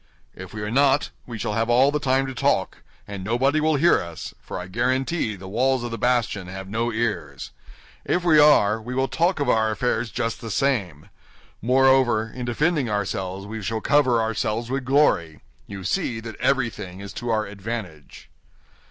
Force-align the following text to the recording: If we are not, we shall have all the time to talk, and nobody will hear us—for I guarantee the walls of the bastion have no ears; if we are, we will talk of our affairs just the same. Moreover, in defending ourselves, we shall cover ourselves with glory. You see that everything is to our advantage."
If 0.33 0.51
we 0.51 0.63
are 0.63 0.71
not, 0.71 1.11
we 1.27 1.37
shall 1.37 1.53
have 1.53 1.69
all 1.69 1.91
the 1.91 1.99
time 1.99 2.25
to 2.25 2.33
talk, 2.33 2.79
and 3.07 3.23
nobody 3.23 3.61
will 3.61 3.75
hear 3.75 4.01
us—for 4.01 4.57
I 4.59 4.65
guarantee 4.65 5.35
the 5.35 5.47
walls 5.47 5.83
of 5.83 5.91
the 5.91 5.97
bastion 5.99 6.47
have 6.47 6.67
no 6.67 6.91
ears; 6.91 7.51
if 8.03 8.23
we 8.23 8.39
are, 8.39 8.81
we 8.81 8.95
will 8.95 9.07
talk 9.07 9.39
of 9.39 9.47
our 9.47 9.69
affairs 9.69 10.09
just 10.09 10.41
the 10.41 10.49
same. 10.49 11.09
Moreover, 11.61 12.31
in 12.33 12.45
defending 12.45 12.89
ourselves, 12.89 13.45
we 13.45 13.61
shall 13.61 13.79
cover 13.79 14.19
ourselves 14.19 14.71
with 14.71 14.85
glory. 14.85 15.41
You 15.67 15.83
see 15.83 16.19
that 16.19 16.35
everything 16.37 16.99
is 16.99 17.13
to 17.13 17.29
our 17.29 17.45
advantage." 17.45 18.31